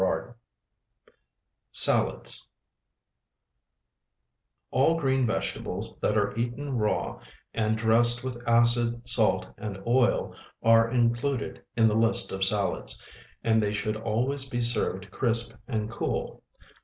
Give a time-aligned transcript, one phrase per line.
[0.01, 0.35] SALADS
[1.69, 2.49] SALADS
[4.71, 7.19] All green vegetables that are eaten raw
[7.53, 12.99] and dressed with acid, salt, and oil, are included in the list of salads,
[13.43, 16.41] and they should always be served crisp and cool.